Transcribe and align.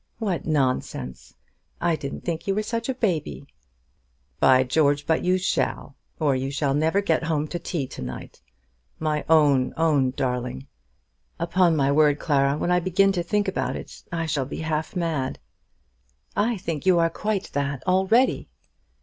"What 0.17 0.47
nonsense! 0.47 1.35
I 1.79 1.95
didn't 1.95 2.21
think 2.21 2.47
you 2.47 2.55
were 2.55 2.63
such 2.63 2.89
a 2.89 2.95
baby." 2.95 3.45
"By 4.39 4.63
George, 4.63 5.05
but 5.05 5.23
you 5.23 5.37
shall; 5.37 5.95
or 6.19 6.35
you 6.35 6.49
shall 6.49 6.73
never 6.73 7.01
get 7.03 7.25
home 7.25 7.47
to 7.49 7.59
tea 7.59 7.85
to 7.85 8.01
night. 8.01 8.41
My 8.97 9.23
own, 9.29 9.75
own, 9.77 10.05
own 10.07 10.11
darling. 10.17 10.65
Upon 11.39 11.75
my 11.75 11.91
word, 11.91 12.17
Clara, 12.17 12.57
when 12.57 12.71
I 12.71 12.79
begin 12.79 13.11
to 13.11 13.21
think 13.21 13.47
about 13.47 13.75
it 13.75 14.01
I 14.11 14.25
shall 14.25 14.47
be 14.47 14.61
half 14.61 14.95
mad." 14.95 15.37
"I 16.35 16.57
think 16.57 16.87
you 16.87 16.97
are 16.97 17.11
quite 17.11 17.51
that 17.53 17.83
already." 17.85 18.49